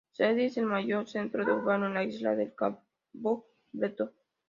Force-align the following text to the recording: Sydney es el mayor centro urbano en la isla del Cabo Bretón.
Sydney 0.13 0.45
es 0.47 0.57
el 0.57 0.65
mayor 0.65 1.07
centro 1.07 1.43
urbano 1.43 1.85
en 1.85 1.93
la 1.93 2.03
isla 2.03 2.35
del 2.35 2.55
Cabo 2.55 3.45
Bretón. 3.71 4.09